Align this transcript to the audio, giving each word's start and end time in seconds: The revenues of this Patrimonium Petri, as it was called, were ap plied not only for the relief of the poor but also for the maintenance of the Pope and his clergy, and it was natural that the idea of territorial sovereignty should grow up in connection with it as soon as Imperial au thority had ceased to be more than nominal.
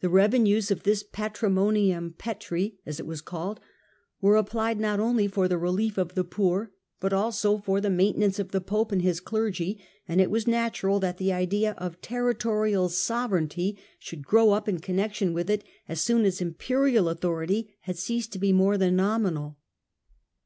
The 0.00 0.08
revenues 0.08 0.70
of 0.70 0.82
this 0.84 1.02
Patrimonium 1.04 2.14
Petri, 2.16 2.78
as 2.86 2.98
it 2.98 3.04
was 3.04 3.20
called, 3.20 3.60
were 4.18 4.38
ap 4.38 4.48
plied 4.48 4.80
not 4.80 4.98
only 4.98 5.28
for 5.28 5.46
the 5.46 5.58
relief 5.58 5.98
of 5.98 6.14
the 6.14 6.24
poor 6.24 6.72
but 7.00 7.12
also 7.12 7.58
for 7.58 7.78
the 7.78 7.90
maintenance 7.90 8.38
of 8.38 8.50
the 8.50 8.62
Pope 8.62 8.92
and 8.92 9.02
his 9.02 9.20
clergy, 9.20 9.78
and 10.08 10.22
it 10.22 10.30
was 10.30 10.46
natural 10.46 10.98
that 11.00 11.18
the 11.18 11.34
idea 11.34 11.74
of 11.76 12.00
territorial 12.00 12.88
sovereignty 12.88 13.76
should 13.98 14.24
grow 14.24 14.52
up 14.52 14.70
in 14.70 14.78
connection 14.78 15.34
with 15.34 15.50
it 15.50 15.64
as 15.86 16.00
soon 16.00 16.24
as 16.24 16.40
Imperial 16.40 17.06
au 17.06 17.14
thority 17.14 17.68
had 17.80 17.98
ceased 17.98 18.32
to 18.32 18.38
be 18.38 18.54
more 18.54 18.78
than 18.78 18.96
nominal. 18.96 19.58